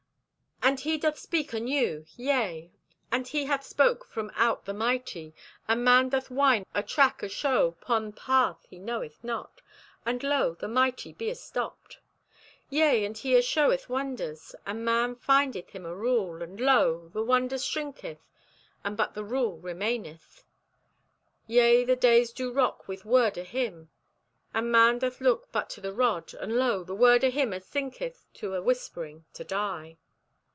[0.63, 2.71] "And He doth speak anew; yea,
[3.11, 5.33] and He hath spoke from out the mighty,
[5.67, 11.13] and man doth whine o' track ashow 'pon path he knoweth not—and lo, the mighty
[11.13, 11.97] be astopped!
[12.69, 17.57] "Yea, and He ashoweth wonders, and man findeth him a rule, and lo, the wonder
[17.57, 18.21] shrinketh,
[18.83, 20.43] and but the rule remaineth!
[21.47, 23.89] "Yea, the days do rock with word o' Him,
[24.53, 28.27] and man doth look but to the rod, and lo, the word o' Him asinketh
[28.35, 29.97] to a whispering, to die.